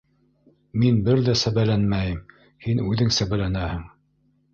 [0.83, 2.23] -Мин бер ҙә сәбәләнмәйем,
[2.65, 3.85] һин үҙең сәбәләнәһең!